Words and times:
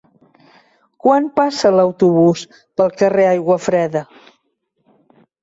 Quan 1.03 1.27
passa 1.35 1.71
l'autobús 1.79 2.47
pel 2.81 2.91
carrer 3.03 3.27
Aiguafreda? 3.35 4.05